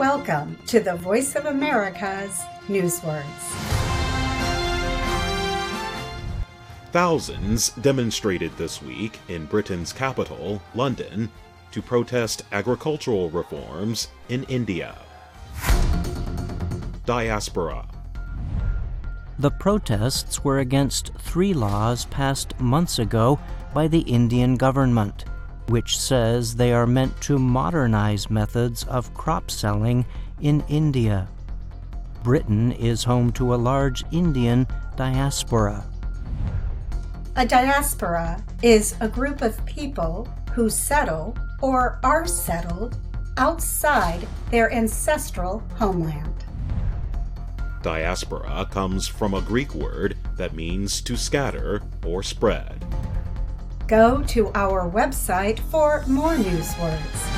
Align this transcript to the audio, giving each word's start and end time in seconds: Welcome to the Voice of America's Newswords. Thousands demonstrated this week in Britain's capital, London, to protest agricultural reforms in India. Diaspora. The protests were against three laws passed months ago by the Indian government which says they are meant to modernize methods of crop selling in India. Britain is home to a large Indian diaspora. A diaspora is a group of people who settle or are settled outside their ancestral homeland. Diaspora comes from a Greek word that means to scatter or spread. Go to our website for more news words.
Welcome 0.00 0.56
to 0.68 0.80
the 0.80 0.94
Voice 0.94 1.36
of 1.36 1.44
America's 1.44 2.40
Newswords. 2.68 3.22
Thousands 6.90 7.68
demonstrated 7.82 8.50
this 8.56 8.80
week 8.80 9.18
in 9.28 9.44
Britain's 9.44 9.92
capital, 9.92 10.62
London, 10.74 11.28
to 11.72 11.82
protest 11.82 12.44
agricultural 12.50 13.28
reforms 13.28 14.08
in 14.30 14.44
India. 14.44 14.96
Diaspora. 17.04 17.86
The 19.38 19.50
protests 19.50 20.42
were 20.42 20.60
against 20.60 21.12
three 21.18 21.52
laws 21.52 22.06
passed 22.06 22.58
months 22.58 22.98
ago 22.98 23.38
by 23.74 23.86
the 23.86 24.00
Indian 24.00 24.56
government 24.56 25.26
which 25.70 25.98
says 25.98 26.56
they 26.56 26.72
are 26.72 26.86
meant 26.86 27.18
to 27.22 27.38
modernize 27.38 28.28
methods 28.28 28.84
of 28.84 29.14
crop 29.14 29.50
selling 29.50 30.04
in 30.40 30.64
India. 30.68 31.28
Britain 32.22 32.72
is 32.72 33.04
home 33.04 33.32
to 33.32 33.54
a 33.54 33.56
large 33.56 34.04
Indian 34.10 34.66
diaspora. 34.96 35.84
A 37.36 37.46
diaspora 37.46 38.42
is 38.62 38.94
a 39.00 39.08
group 39.08 39.40
of 39.40 39.64
people 39.64 40.28
who 40.52 40.68
settle 40.68 41.36
or 41.62 42.00
are 42.02 42.26
settled 42.26 42.98
outside 43.36 44.26
their 44.50 44.72
ancestral 44.72 45.60
homeland. 45.76 46.44
Diaspora 47.82 48.68
comes 48.70 49.06
from 49.06 49.32
a 49.32 49.40
Greek 49.40 49.74
word 49.74 50.16
that 50.36 50.54
means 50.54 51.00
to 51.00 51.16
scatter 51.16 51.80
or 52.04 52.22
spread. 52.22 52.84
Go 53.90 54.22
to 54.28 54.52
our 54.54 54.88
website 54.88 55.58
for 55.58 56.04
more 56.06 56.38
news 56.38 56.78
words. 56.78 57.29